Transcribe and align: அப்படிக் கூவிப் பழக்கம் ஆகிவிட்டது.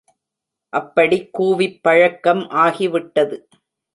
அப்படிக் 0.69 1.41
கூவிப் 1.41 1.79
பழக்கம் 1.81 2.39
ஆகிவிட்டது. 2.39 3.41